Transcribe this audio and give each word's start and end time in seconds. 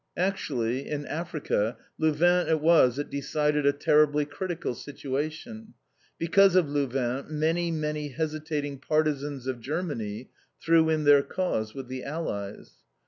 Actually, 0.17 0.89
in 0.89 1.05
Africa, 1.05 1.77
Louvain 1.99 2.47
it 2.47 2.59
was 2.59 2.95
that 2.95 3.11
decided 3.11 3.67
a 3.67 3.71
terribly 3.71 4.25
critical 4.25 4.73
situation. 4.73 5.75
Because 6.17 6.55
of 6.55 6.67
Louvain, 6.67 7.25
many, 7.29 7.69
many 7.69 8.07
hesitating 8.07 8.79
partisans 8.79 9.45
of 9.45 9.59
Germany 9.61 10.31
threw 10.59 10.89
in 10.89 11.03
their 11.03 11.21
cause 11.21 11.75
with 11.75 11.87
the 11.87 12.03
Allies. 12.03 12.77